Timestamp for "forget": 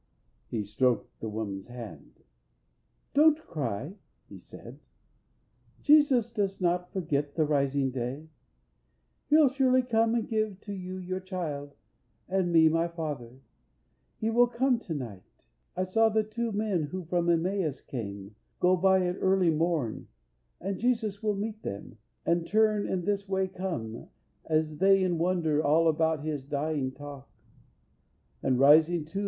6.91-7.35